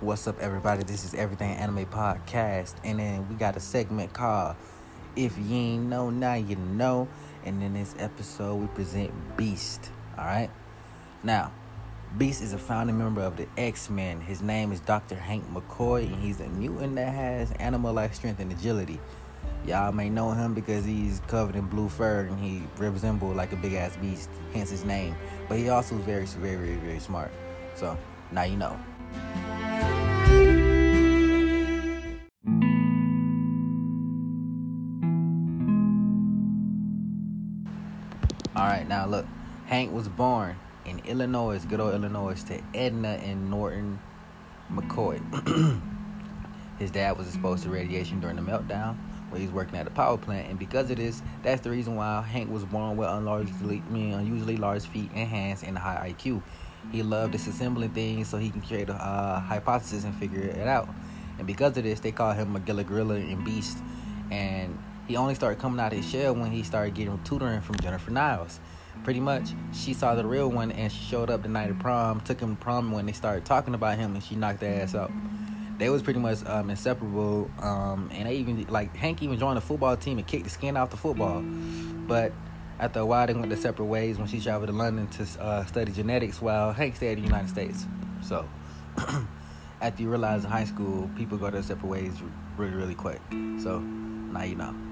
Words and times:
What's 0.00 0.26
up, 0.26 0.40
everybody? 0.40 0.82
This 0.82 1.04
is 1.04 1.12
Everything 1.12 1.50
Anime 1.56 1.84
Podcast, 1.84 2.76
and 2.84 2.98
then 2.98 3.28
we 3.28 3.34
got 3.34 3.58
a 3.58 3.60
segment 3.60 4.14
called 4.14 4.56
If 5.14 5.36
You 5.36 5.54
Ain't 5.54 5.90
Know, 5.90 6.08
Now 6.08 6.36
You 6.36 6.56
Know. 6.56 7.06
And 7.44 7.62
in 7.62 7.74
this 7.74 7.94
episode, 7.98 8.54
we 8.54 8.66
present 8.68 9.12
Beast. 9.36 9.90
All 10.16 10.24
right? 10.24 10.48
Now, 11.22 11.52
Beast 12.16 12.40
is 12.40 12.54
a 12.54 12.58
founding 12.58 12.96
member 12.96 13.20
of 13.20 13.36
the 13.36 13.46
X 13.58 13.90
Men. 13.90 14.22
His 14.22 14.40
name 14.40 14.72
is 14.72 14.80
Dr. 14.80 15.16
Hank 15.16 15.44
McCoy, 15.52 16.06
and 16.06 16.14
he's 16.14 16.40
a 16.40 16.48
mutant 16.48 16.94
that 16.94 17.12
has 17.12 17.52
animal 17.52 17.92
like 17.92 18.14
strength 18.14 18.40
and 18.40 18.50
agility. 18.52 18.98
Y'all 19.66 19.92
may 19.92 20.08
know 20.08 20.30
him 20.30 20.54
because 20.54 20.82
he's 20.82 21.20
covered 21.26 21.56
in 21.56 21.66
blue 21.66 21.90
fur 21.90 22.20
and 22.20 22.38
he 22.42 22.62
resembles 22.78 23.36
like 23.36 23.52
a 23.52 23.56
big 23.56 23.74
ass 23.74 23.98
beast, 23.98 24.30
hence 24.54 24.70
his 24.70 24.82
name. 24.82 25.14
But 25.46 25.58
he 25.58 25.68
also 25.68 25.94
is 25.96 26.04
very, 26.06 26.24
very, 26.24 26.56
very, 26.56 26.76
very 26.76 27.00
smart. 27.00 27.30
So 27.74 27.98
now 28.32 28.44
you 28.44 28.56
know. 28.56 28.80
Now 38.90 39.06
look. 39.06 39.24
Hank 39.66 39.92
was 39.92 40.08
born 40.08 40.56
in 40.84 40.98
Illinois, 41.06 41.64
good 41.64 41.80
old 41.80 41.94
Illinois, 41.94 42.42
to 42.44 42.60
Edna 42.74 43.20
and 43.22 43.48
Norton 43.48 44.00
McCoy. 44.70 45.20
His 46.78 46.90
dad 46.90 47.16
was 47.16 47.28
exposed 47.28 47.62
to 47.62 47.70
radiation 47.70 48.20
during 48.20 48.36
the 48.36 48.42
meltdown 48.42 48.96
where 49.30 49.38
he 49.38 49.46
was 49.46 49.54
working 49.54 49.78
at 49.78 49.86
a 49.86 49.90
power 49.90 50.18
plant, 50.18 50.50
and 50.50 50.58
because 50.58 50.90
of 50.90 50.96
this, 50.96 51.22
that's 51.44 51.60
the 51.60 51.70
reason 51.70 51.94
why 51.94 52.20
Hank 52.20 52.50
was 52.50 52.64
born 52.64 52.96
with 52.96 53.08
unusually, 53.08 53.80
I 53.86 53.92
mean, 53.92 54.12
unusually 54.12 54.56
large 54.56 54.82
feet 54.86 55.08
and 55.14 55.28
hands 55.28 55.62
and 55.62 55.76
a 55.76 55.80
high 55.80 56.12
IQ. 56.12 56.42
He 56.90 57.04
loved 57.04 57.34
disassembling 57.34 57.94
things 57.94 58.28
so 58.28 58.38
he 58.38 58.50
can 58.50 58.60
create 58.60 58.88
a 58.88 58.94
uh, 58.94 59.38
hypothesis 59.38 60.02
and 60.02 60.12
figure 60.16 60.40
it 60.40 60.66
out. 60.66 60.88
And 61.38 61.46
because 61.46 61.76
of 61.76 61.84
this, 61.84 62.00
they 62.00 62.10
call 62.10 62.32
him 62.32 62.56
Magilla 62.56 62.84
Gorilla 62.84 63.14
and 63.14 63.44
Beast. 63.44 63.78
And 64.32 64.76
he 65.10 65.16
only 65.16 65.34
started 65.34 65.58
coming 65.58 65.80
out 65.80 65.92
of 65.92 65.98
his 65.98 66.08
shell 66.08 66.36
when 66.36 66.52
he 66.52 66.62
started 66.62 66.94
getting 66.94 67.18
tutoring 67.24 67.60
from 67.60 67.74
Jennifer 67.80 68.12
Niles. 68.12 68.60
Pretty 69.02 69.18
much, 69.18 69.48
she 69.72 69.92
saw 69.92 70.14
the 70.14 70.24
real 70.24 70.48
one 70.48 70.70
and 70.70 70.92
she 70.92 71.02
showed 71.02 71.30
up 71.30 71.42
the 71.42 71.48
night 71.48 71.68
of 71.68 71.80
prom, 71.80 72.20
took 72.20 72.38
him 72.38 72.54
to 72.54 72.62
prom 72.62 72.92
when 72.92 73.06
they 73.06 73.12
started 73.12 73.44
talking 73.44 73.74
about 73.74 73.98
him, 73.98 74.14
and 74.14 74.22
she 74.22 74.36
knocked 74.36 74.60
their 74.60 74.80
ass 74.80 74.94
out. 74.94 75.10
They 75.78 75.88
was 75.90 76.00
pretty 76.00 76.20
much 76.20 76.46
um, 76.46 76.70
inseparable, 76.70 77.50
um, 77.60 78.08
and 78.12 78.28
they 78.28 78.36
even 78.36 78.64
like 78.68 78.94
Hank 78.94 79.20
even 79.20 79.36
joined 79.36 79.56
the 79.56 79.62
football 79.62 79.96
team 79.96 80.18
and 80.18 80.26
kicked 80.26 80.44
the 80.44 80.50
skin 80.50 80.76
off 80.76 80.90
the 80.90 80.96
football. 80.96 81.42
But 81.42 82.32
after 82.78 83.00
a 83.00 83.06
while, 83.06 83.26
they 83.26 83.34
went 83.34 83.48
their 83.48 83.58
separate 83.58 83.86
ways 83.86 84.16
when 84.16 84.28
she 84.28 84.38
traveled 84.40 84.68
to 84.68 84.76
London 84.76 85.08
to 85.08 85.42
uh, 85.42 85.64
study 85.64 85.90
genetics, 85.90 86.40
while 86.40 86.72
Hank 86.72 86.94
stayed 86.94 87.18
in 87.18 87.22
the 87.22 87.26
United 87.26 87.48
States. 87.48 87.84
So, 88.22 88.48
after 89.80 90.02
you 90.02 90.08
realize 90.08 90.44
in 90.44 90.50
high 90.50 90.66
school, 90.66 91.10
people 91.16 91.36
go 91.36 91.50
their 91.50 91.64
separate 91.64 91.88
ways 91.88 92.12
really, 92.56 92.74
really 92.74 92.94
quick. 92.94 93.20
So, 93.58 93.80
now 93.80 94.44
you 94.44 94.54
know. 94.54 94.89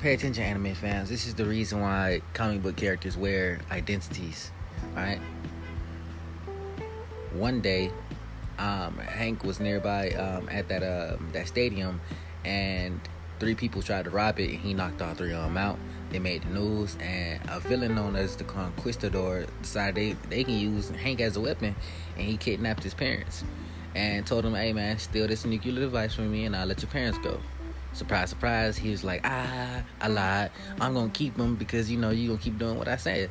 Pay 0.00 0.14
attention, 0.14 0.42
anime 0.42 0.74
fans. 0.74 1.10
This 1.10 1.26
is 1.26 1.34
the 1.34 1.44
reason 1.44 1.80
why 1.80 2.22
comic 2.32 2.62
book 2.62 2.76
characters 2.76 3.18
wear 3.18 3.60
identities, 3.70 4.50
right? 4.96 5.20
One 7.34 7.60
day, 7.60 7.92
um, 8.58 8.96
Hank 8.96 9.44
was 9.44 9.60
nearby 9.60 10.10
um, 10.12 10.48
at 10.48 10.68
that 10.68 10.82
uh, 10.82 11.16
that 11.32 11.48
stadium, 11.48 12.00
and 12.46 12.98
three 13.38 13.54
people 13.54 13.82
tried 13.82 14.04
to 14.06 14.10
rob 14.10 14.40
it, 14.40 14.50
and 14.50 14.58
he 14.58 14.72
knocked 14.72 15.02
all 15.02 15.14
three 15.14 15.34
of 15.34 15.42
them 15.42 15.58
out. 15.58 15.78
They 16.08 16.18
made 16.18 16.42
the 16.44 16.48
news, 16.48 16.96
and 17.00 17.38
a 17.50 17.60
villain 17.60 17.94
known 17.94 18.16
as 18.16 18.36
the 18.36 18.44
Conquistador 18.44 19.46
decided 19.60 19.94
they, 19.94 20.36
they 20.36 20.44
can 20.44 20.58
use 20.58 20.88
Hank 20.88 21.20
as 21.20 21.36
a 21.36 21.40
weapon, 21.40 21.76
and 22.16 22.26
he 22.26 22.38
kidnapped 22.38 22.82
his 22.82 22.94
parents 22.94 23.44
and 23.94 24.26
told 24.26 24.44
them, 24.44 24.54
"Hey 24.54 24.72
man, 24.72 24.98
steal 24.98 25.28
this 25.28 25.44
nuclear 25.44 25.74
device 25.74 26.14
from 26.14 26.32
me, 26.32 26.46
and 26.46 26.56
I'll 26.56 26.66
let 26.66 26.80
your 26.80 26.90
parents 26.90 27.18
go." 27.18 27.38
Surprise, 27.92 28.30
surprise. 28.30 28.76
He 28.76 28.90
was 28.90 29.02
like, 29.04 29.20
ah, 29.24 29.82
I 30.00 30.08
lied. 30.08 30.50
I'm 30.80 30.94
gonna 30.94 31.10
keep 31.10 31.36
him 31.36 31.56
because 31.56 31.90
you 31.90 31.98
know 31.98 32.10
you 32.10 32.28
gonna 32.28 32.40
keep 32.40 32.58
doing 32.58 32.78
what 32.78 32.88
I 32.88 32.96
said. 32.96 33.30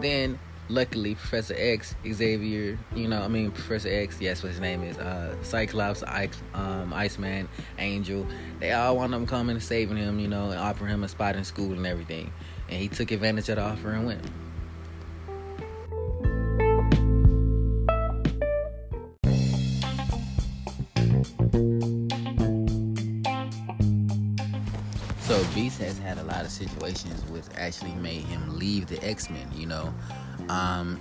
Then, 0.00 0.38
luckily, 0.68 1.14
Professor 1.14 1.54
X, 1.56 1.94
Xavier, 2.10 2.78
you 2.94 3.08
know, 3.08 3.22
I 3.22 3.28
mean 3.28 3.50
Professor 3.50 3.88
X, 3.88 4.18
yes, 4.20 4.42
what 4.42 4.50
his 4.50 4.60
name 4.60 4.82
is, 4.82 4.98
uh, 4.98 5.34
Cyclops, 5.42 6.02
Ice, 6.02 6.40
um, 6.52 6.92
Iceman, 6.92 7.48
Angel. 7.78 8.26
They 8.60 8.72
all 8.72 8.96
want 8.96 9.14
him 9.14 9.26
coming 9.26 9.56
and 9.56 9.62
saving 9.62 9.96
him, 9.96 10.18
you 10.18 10.28
know, 10.28 10.50
and 10.50 10.60
offering 10.60 10.90
him 10.90 11.04
a 11.04 11.08
spot 11.08 11.36
in 11.36 11.44
school 11.44 11.72
and 11.72 11.86
everything. 11.86 12.32
And 12.68 12.78
he 12.78 12.88
took 12.88 13.10
advantage 13.10 13.48
of 13.48 13.56
the 13.56 13.62
offer 13.62 13.90
and 13.90 14.06
went. 14.06 14.22
Beast 25.54 25.80
has 25.80 25.96
had 25.98 26.18
a 26.18 26.24
lot 26.24 26.44
of 26.44 26.50
situations 26.50 27.22
which 27.30 27.44
actually 27.56 27.94
made 27.94 28.22
him 28.22 28.58
leave 28.58 28.88
the 28.88 29.02
X 29.04 29.30
Men. 29.30 29.48
You 29.54 29.66
know, 29.66 29.94
um, 30.48 31.00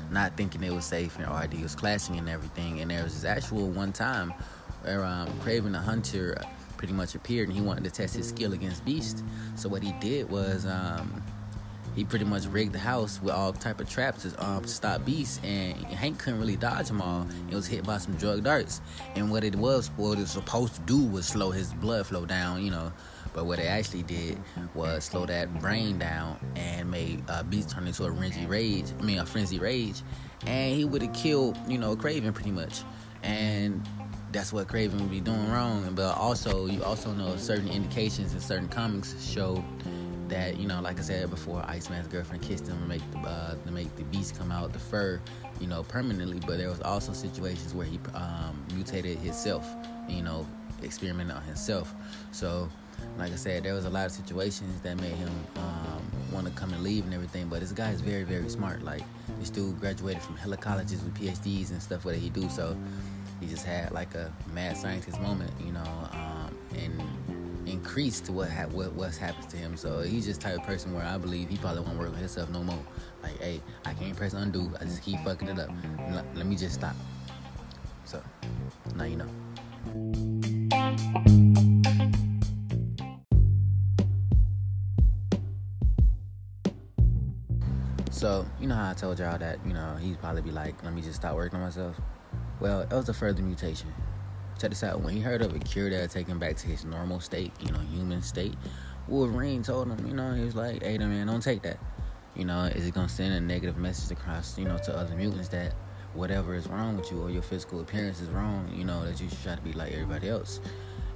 not 0.10 0.36
thinking 0.36 0.64
it 0.64 0.72
was 0.72 0.84
safe 0.84 1.16
and 1.18 1.26
ideas 1.26 1.76
clashing 1.76 2.18
and 2.18 2.28
everything. 2.28 2.80
And 2.80 2.90
there 2.90 3.04
was 3.04 3.14
this 3.14 3.24
actual 3.24 3.68
one 3.68 3.92
time 3.92 4.34
where 4.82 5.04
um, 5.04 5.28
Kraven 5.40 5.70
the 5.70 5.78
Hunter 5.78 6.36
pretty 6.76 6.94
much 6.94 7.14
appeared 7.14 7.48
and 7.48 7.56
he 7.56 7.62
wanted 7.62 7.84
to 7.84 7.90
test 7.90 8.16
his 8.16 8.28
skill 8.28 8.54
against 8.54 8.84
Beast. 8.84 9.22
So 9.54 9.68
what 9.68 9.84
he 9.84 9.92
did 10.00 10.28
was 10.30 10.66
um, 10.66 11.22
he 11.94 12.04
pretty 12.04 12.24
much 12.24 12.44
rigged 12.46 12.72
the 12.72 12.80
house 12.80 13.20
with 13.22 13.34
all 13.34 13.52
type 13.52 13.80
of 13.80 13.88
traps 13.88 14.24
to, 14.24 14.44
um, 14.44 14.62
to 14.62 14.68
stop 14.68 15.04
Beast, 15.04 15.42
and 15.44 15.76
Hank 15.86 16.18
couldn't 16.18 16.38
really 16.38 16.56
dodge 16.56 16.88
them 16.88 17.00
all. 17.00 17.26
It 17.50 17.54
was 17.54 17.66
hit 17.66 17.84
by 17.84 17.98
some 17.98 18.14
drug 18.16 18.44
darts, 18.44 18.82
and 19.14 19.30
what 19.30 19.44
it 19.44 19.56
was, 19.56 19.88
what 19.96 20.18
it 20.18 20.20
was 20.20 20.32
supposed 20.32 20.74
to 20.74 20.80
do 20.82 21.06
was 21.06 21.26
slow 21.26 21.50
his 21.50 21.72
blood 21.72 22.06
flow 22.06 22.26
down, 22.26 22.62
you 22.62 22.70
know. 22.70 22.92
But 23.36 23.44
what 23.44 23.58
it 23.58 23.66
actually 23.66 24.02
did 24.02 24.40
was 24.74 25.04
slow 25.04 25.26
that 25.26 25.60
brain 25.60 25.98
down 25.98 26.38
and 26.56 26.90
made 26.90 27.22
uh, 27.28 27.42
Beast 27.42 27.68
turn 27.70 27.86
into 27.86 28.04
a 28.04 28.14
frenzy 28.14 28.46
rage. 28.46 28.86
I 28.98 29.02
mean, 29.02 29.18
a 29.18 29.26
frenzy 29.26 29.58
rage, 29.58 30.02
and 30.46 30.74
he 30.74 30.86
would 30.86 31.02
have 31.02 31.12
killed, 31.12 31.58
you 31.68 31.76
know, 31.76 31.94
Kraven 31.94 32.32
pretty 32.32 32.50
much, 32.50 32.82
and 33.22 33.86
that's 34.32 34.54
what 34.54 34.68
Kraven 34.68 34.94
would 34.94 35.10
be 35.10 35.20
doing 35.20 35.50
wrong. 35.50 35.86
But 35.94 36.16
also, 36.16 36.64
you 36.64 36.82
also 36.82 37.12
know 37.12 37.36
certain 37.36 37.68
indications 37.68 38.32
in 38.32 38.40
certain 38.40 38.68
comics 38.68 39.14
show 39.22 39.62
that 40.28 40.56
you 40.56 40.66
know, 40.66 40.80
like 40.80 40.98
I 40.98 41.02
said 41.02 41.28
before, 41.28 41.62
Iceman's 41.68 42.08
girlfriend 42.08 42.42
kissed 42.42 42.66
him 42.66 42.78
to 42.78 42.86
make 42.86 43.02
the 43.12 43.18
uh, 43.18 43.54
to 43.54 43.70
make 43.70 43.94
the 43.96 44.04
beast 44.04 44.38
come 44.38 44.50
out 44.50 44.72
the 44.72 44.78
fur, 44.78 45.20
you 45.60 45.66
know, 45.66 45.82
permanently. 45.82 46.40
But 46.40 46.56
there 46.56 46.70
was 46.70 46.80
also 46.80 47.12
situations 47.12 47.74
where 47.74 47.86
he 47.86 48.00
um, 48.14 48.64
mutated 48.72 49.18
himself, 49.18 49.68
you 50.08 50.22
know, 50.22 50.46
experimented 50.82 51.36
on 51.36 51.42
himself. 51.42 51.94
So, 52.32 52.70
like 53.18 53.32
I 53.32 53.36
said, 53.36 53.62
there 53.62 53.74
was 53.74 53.84
a 53.84 53.90
lot 53.90 54.06
of 54.06 54.12
situations 54.12 54.80
that 54.82 55.00
made 55.00 55.14
him 55.14 55.30
um, 55.56 56.02
want 56.32 56.46
to 56.46 56.52
come 56.52 56.72
and 56.72 56.82
leave 56.82 57.04
and 57.04 57.14
everything. 57.14 57.48
But 57.48 57.60
this 57.60 57.72
guy 57.72 57.90
is 57.90 58.00
very, 58.00 58.24
very 58.24 58.48
smart. 58.48 58.82
Like 58.82 59.02
this 59.38 59.50
dude 59.50 59.78
graduated 59.80 60.22
from 60.22 60.36
hella 60.36 60.56
colleges 60.56 61.02
with 61.02 61.14
PhDs 61.14 61.70
and 61.70 61.82
stuff. 61.82 62.04
What 62.04 62.16
he 62.16 62.30
do? 62.30 62.48
So 62.48 62.76
he 63.40 63.46
just 63.46 63.64
had 63.64 63.92
like 63.92 64.14
a 64.14 64.32
mad 64.52 64.76
scientist 64.76 65.20
moment, 65.20 65.52
you 65.64 65.72
know, 65.72 66.08
um, 66.12 66.56
and 66.76 67.02
increased 67.66 68.30
what 68.30 68.50
ha- 68.50 68.68
what 68.70 68.92
what's 68.92 69.16
happens 69.16 69.46
to 69.46 69.56
him. 69.56 69.76
So 69.76 70.00
he's 70.00 70.26
just 70.26 70.40
type 70.40 70.58
of 70.58 70.64
person 70.64 70.94
where 70.94 71.04
I 71.04 71.18
believe 71.18 71.48
he 71.48 71.56
probably 71.56 71.82
won't 71.82 71.98
work 71.98 72.10
with 72.10 72.18
himself 72.18 72.50
no 72.50 72.62
more. 72.62 72.84
Like, 73.22 73.40
hey, 73.40 73.60
I 73.84 73.94
can't 73.94 74.16
press 74.16 74.34
undo. 74.34 74.70
I 74.80 74.84
just 74.84 75.02
keep 75.02 75.18
fucking 75.20 75.48
it 75.48 75.58
up. 75.58 75.70
Let 76.34 76.46
me 76.46 76.56
just 76.56 76.74
stop. 76.74 76.94
So 78.04 78.22
now 78.94 79.04
you 79.04 79.16
know. 79.16 79.26
So 88.16 88.46
you 88.58 88.66
know 88.66 88.74
how 88.74 88.92
I 88.92 88.94
told 88.94 89.18
y'all 89.18 89.36
that 89.36 89.58
you 89.66 89.74
know 89.74 89.94
he'd 89.96 90.18
probably 90.20 90.40
be 90.40 90.50
like, 90.50 90.82
let 90.82 90.94
me 90.94 91.02
just 91.02 91.16
stop 91.16 91.34
working 91.34 91.58
on 91.58 91.66
myself. 91.66 92.00
Well, 92.60 92.80
it 92.80 92.90
was 92.90 93.10
a 93.10 93.12
further 93.12 93.42
mutation. 93.42 93.92
Check 94.58 94.70
this 94.70 94.82
out. 94.82 95.02
When 95.02 95.12
he 95.12 95.20
heard 95.20 95.42
of 95.42 95.54
a 95.54 95.58
cure 95.58 95.90
that 95.90 96.00
would 96.00 96.10
take 96.10 96.26
him 96.26 96.38
back 96.38 96.56
to 96.56 96.66
his 96.66 96.86
normal 96.86 97.20
state, 97.20 97.52
you 97.60 97.70
know, 97.72 97.78
human 97.80 98.22
state, 98.22 98.54
Wolverine 99.06 99.62
told 99.62 99.88
him, 99.88 100.06
you 100.06 100.14
know, 100.14 100.32
he 100.32 100.42
was 100.46 100.56
like, 100.56 100.82
hey, 100.82 100.96
man, 100.96 101.26
don't 101.26 101.42
take 101.42 101.60
that. 101.60 101.78
You 102.34 102.46
know, 102.46 102.64
is 102.64 102.86
it 102.86 102.94
going 102.94 103.06
to 103.06 103.12
send 103.12 103.34
a 103.34 103.40
negative 103.40 103.76
message 103.76 104.10
across, 104.16 104.56
you 104.56 104.64
know, 104.64 104.78
to 104.78 104.96
other 104.96 105.14
mutants 105.14 105.48
that 105.48 105.74
whatever 106.14 106.54
is 106.54 106.66
wrong 106.68 106.96
with 106.96 107.12
you 107.12 107.20
or 107.20 107.28
your 107.28 107.42
physical 107.42 107.80
appearance 107.80 108.22
is 108.22 108.30
wrong, 108.30 108.72
you 108.74 108.86
know, 108.86 109.04
that 109.04 109.20
you 109.20 109.28
should 109.28 109.42
try 109.42 109.54
to 109.54 109.60
be 109.60 109.74
like 109.74 109.92
everybody 109.92 110.30
else. 110.30 110.60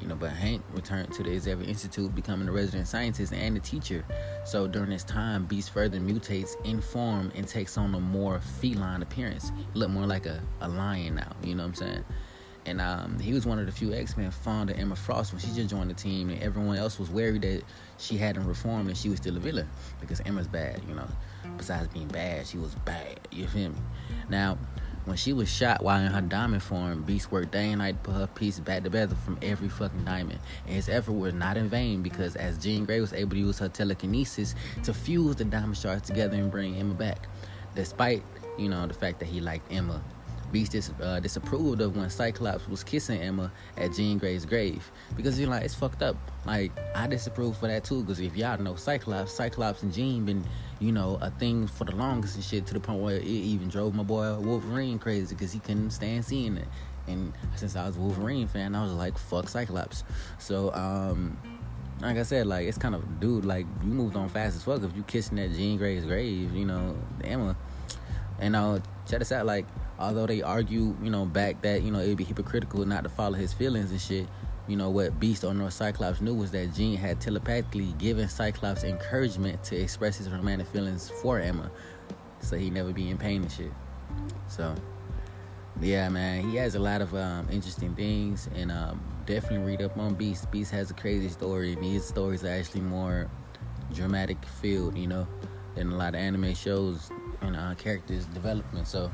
You 0.00 0.08
know, 0.08 0.16
but 0.16 0.30
Hank 0.30 0.62
returned 0.72 1.12
to 1.14 1.22
the 1.22 1.38
Xavier 1.38 1.66
Institute, 1.66 2.14
becoming 2.14 2.48
a 2.48 2.52
resident 2.52 2.88
scientist 2.88 3.32
and 3.32 3.56
a 3.56 3.60
teacher. 3.60 4.04
So 4.44 4.66
during 4.66 4.90
this 4.90 5.04
time, 5.04 5.46
Beast 5.46 5.70
further 5.70 5.98
mutates 5.98 6.54
in 6.64 6.80
form 6.80 7.32
and 7.34 7.46
takes 7.46 7.78
on 7.78 7.94
a 7.94 8.00
more 8.00 8.40
feline 8.40 9.02
appearance. 9.02 9.52
He 9.72 9.78
look 9.78 9.90
more 9.90 10.06
like 10.06 10.26
a, 10.26 10.42
a 10.60 10.68
lion 10.68 11.14
now, 11.14 11.32
you 11.42 11.54
know 11.54 11.62
what 11.62 11.68
I'm 11.68 11.74
saying? 11.74 12.04
and 12.66 12.80
um, 12.80 13.18
he 13.18 13.32
was 13.32 13.46
one 13.46 13.58
of 13.58 13.66
the 13.66 13.72
few 13.72 13.92
X-Men 13.92 14.30
fond 14.30 14.70
of 14.70 14.78
Emma 14.78 14.96
Frost 14.96 15.32
when 15.32 15.40
she 15.40 15.48
just 15.48 15.68
joined 15.68 15.90
the 15.90 15.94
team, 15.94 16.30
and 16.30 16.42
everyone 16.42 16.76
else 16.76 16.98
was 16.98 17.10
worried 17.10 17.42
that 17.42 17.62
she 17.98 18.16
hadn't 18.16 18.46
reformed 18.46 18.88
and 18.88 18.96
she 18.96 19.08
was 19.08 19.18
still 19.18 19.36
a 19.36 19.40
villain 19.40 19.68
because 20.00 20.20
Emma's 20.20 20.48
bad, 20.48 20.80
you 20.88 20.94
know. 20.94 21.06
Besides 21.56 21.88
being 21.88 22.08
bad, 22.08 22.46
she 22.46 22.56
was 22.56 22.74
bad. 22.86 23.20
You 23.30 23.46
feel 23.46 23.70
me? 23.70 23.78
Now, 24.28 24.58
when 25.04 25.16
she 25.16 25.32
was 25.32 25.50
shot 25.50 25.82
while 25.82 26.00
in 26.00 26.10
her 26.10 26.20
diamond 26.20 26.62
form, 26.62 27.02
Beast 27.02 27.30
worked 27.30 27.52
day 27.52 27.70
and 27.70 27.78
night 27.78 28.02
to 28.02 28.10
put 28.10 28.18
her 28.18 28.26
pieces 28.26 28.60
back 28.60 28.84
together 28.84 29.14
from 29.14 29.38
every 29.42 29.68
fucking 29.68 30.04
diamond. 30.04 30.38
And 30.66 30.74
his 30.74 30.88
effort 30.88 31.12
was 31.12 31.34
not 31.34 31.56
in 31.56 31.68
vain 31.68 32.02
because 32.02 32.36
as 32.36 32.56
Jean 32.58 32.84
Grey 32.84 33.00
was 33.00 33.12
able 33.12 33.32
to 33.32 33.38
use 33.38 33.58
her 33.58 33.68
telekinesis 33.68 34.54
to 34.84 34.94
fuse 34.94 35.36
the 35.36 35.44
diamond 35.44 35.76
shards 35.76 36.06
together 36.06 36.36
and 36.36 36.50
bring 36.50 36.76
Emma 36.76 36.94
back. 36.94 37.28
Despite, 37.74 38.22
you 38.58 38.68
know, 38.68 38.86
the 38.86 38.94
fact 38.94 39.18
that 39.18 39.26
he 39.26 39.40
liked 39.40 39.70
Emma 39.70 40.02
Beast 40.54 40.70
dis- 40.70 40.92
uh, 41.02 41.18
disapproved 41.18 41.80
of 41.80 41.96
when 41.96 42.08
Cyclops 42.08 42.68
was 42.68 42.84
kissing 42.84 43.20
Emma 43.20 43.50
at 43.76 43.92
Jean 43.92 44.18
Grey's 44.18 44.46
grave 44.46 44.88
because 45.16 45.38
you're 45.38 45.50
like 45.50 45.64
it's 45.64 45.74
fucked 45.74 46.00
up. 46.00 46.16
Like 46.46 46.70
I 46.94 47.08
disapprove 47.08 47.56
for 47.56 47.66
that 47.66 47.82
too 47.82 48.02
because 48.02 48.20
if 48.20 48.36
y'all 48.36 48.56
know 48.58 48.76
Cyclops, 48.76 49.32
Cyclops 49.32 49.82
and 49.82 49.92
Jean 49.92 50.24
been 50.24 50.44
you 50.84 50.92
know 50.92 51.18
a 51.22 51.30
thing 51.30 51.66
for 51.66 51.84
the 51.84 51.96
longest 51.96 52.34
and 52.34 52.44
shit 52.44 52.66
to 52.66 52.74
the 52.74 52.80
point 52.80 53.00
where 53.00 53.16
it 53.16 53.24
even 53.24 53.68
drove 53.68 53.94
my 53.94 54.02
boy 54.02 54.34
Wolverine 54.38 54.98
crazy 54.98 55.34
because 55.34 55.52
he 55.52 55.58
couldn't 55.58 55.90
stand 55.90 56.24
seeing 56.24 56.58
it. 56.58 56.68
And 57.06 57.32
since 57.56 57.74
I 57.74 57.86
was 57.86 57.96
a 57.96 58.00
Wolverine 58.00 58.48
fan, 58.48 58.74
I 58.74 58.82
was 58.82 58.92
like 58.92 59.16
fuck 59.16 59.48
Cyclops. 59.48 60.04
So 60.38 60.72
um 60.74 61.38
like 62.00 62.18
I 62.18 62.22
said, 62.22 62.46
like 62.46 62.68
it's 62.68 62.76
kind 62.76 62.94
of 62.94 63.18
dude, 63.18 63.46
like 63.46 63.66
you 63.82 63.88
moved 63.88 64.14
on 64.16 64.28
fast 64.28 64.56
as 64.56 64.62
fuck 64.62 64.82
if 64.82 64.94
you 64.94 65.02
kissing 65.04 65.36
that 65.36 65.52
Jean 65.52 65.78
Grey's 65.78 66.04
grave, 66.04 66.54
you 66.54 66.66
know, 66.66 66.96
Emma. 67.22 67.56
And 68.38 68.54
uh 68.54 68.80
check 69.08 69.20
this 69.20 69.32
out, 69.32 69.46
like 69.46 69.66
although 69.98 70.26
they 70.26 70.42
argue, 70.42 70.94
you 71.02 71.10
know, 71.10 71.24
back 71.24 71.62
that, 71.62 71.82
you 71.82 71.90
know, 71.90 72.00
it'd 72.00 72.18
be 72.18 72.24
hypocritical 72.24 72.84
not 72.84 73.04
to 73.04 73.08
follow 73.08 73.34
his 73.34 73.54
feelings 73.54 73.90
and 73.90 74.00
shit, 74.00 74.28
you 74.66 74.76
know, 74.76 74.88
what 74.88 75.18
Beast 75.20 75.44
or 75.44 75.52
North 75.52 75.74
Cyclops 75.74 76.20
knew 76.20 76.34
was 76.34 76.50
that 76.52 76.74
Jean 76.74 76.96
had 76.96 77.20
telepathically 77.20 77.92
given 77.98 78.28
Cyclops 78.28 78.82
encouragement 78.82 79.62
to 79.64 79.76
express 79.76 80.16
his 80.16 80.30
romantic 80.30 80.66
feelings 80.68 81.10
for 81.22 81.38
Emma. 81.38 81.70
So 82.40 82.56
he 82.56 82.70
never 82.70 82.92
be 82.92 83.10
in 83.10 83.18
pain 83.18 83.42
and 83.42 83.52
shit. 83.52 83.72
So 84.48 84.74
yeah, 85.80 86.08
man, 86.08 86.48
he 86.48 86.56
has 86.56 86.76
a 86.76 86.78
lot 86.78 87.02
of 87.02 87.14
um, 87.14 87.48
interesting 87.50 87.94
things, 87.94 88.48
and 88.54 88.70
um, 88.70 89.02
definitely 89.26 89.66
read 89.66 89.82
up 89.82 89.98
on 89.98 90.14
Beast. 90.14 90.50
Beast 90.50 90.70
has 90.70 90.90
a 90.90 90.94
crazy 90.94 91.28
story, 91.28 91.72
and 91.72 91.84
his 91.84 92.06
stories 92.06 92.44
are 92.44 92.48
actually 92.48 92.82
more 92.82 93.28
dramatic 93.92 94.42
filled, 94.46 94.96
you 94.96 95.06
know, 95.06 95.26
than 95.74 95.90
a 95.90 95.96
lot 95.96 96.14
of 96.14 96.20
anime 96.20 96.54
shows 96.54 97.10
and 97.40 97.56
uh, 97.56 97.74
characters 97.74 98.24
development. 98.26 98.86
So 98.86 99.10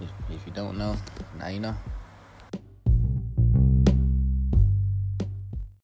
if, 0.00 0.10
if 0.30 0.46
you 0.46 0.52
don't 0.52 0.76
know, 0.76 0.96
now 1.38 1.48
you 1.48 1.60
know. 1.60 1.74